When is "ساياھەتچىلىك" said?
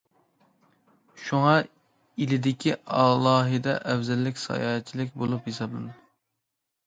4.45-5.13